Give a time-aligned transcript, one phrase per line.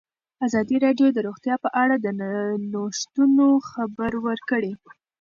[0.45, 2.07] ازادي راډیو د روغتیا په اړه د
[2.71, 4.71] نوښتونو خبر ورکړی.